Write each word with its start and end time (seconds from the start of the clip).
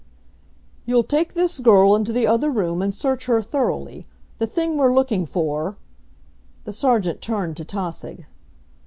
"You'll 0.87 1.03
take 1.03 1.35
this 1.35 1.59
girl 1.59 1.95
into 1.95 2.11
the 2.11 2.25
other 2.25 2.49
room 2.49 2.81
and 2.81 2.91
search 2.91 3.27
her 3.27 3.39
thoroughly. 3.39 4.07
The 4.39 4.47
thing 4.47 4.75
we're 4.75 4.91
looking 4.95 5.27
for" 5.27 5.77
The 6.65 6.73
Sergeant 6.73 7.21
turned 7.21 7.55
to 7.57 7.65
Tausig. 7.65 8.25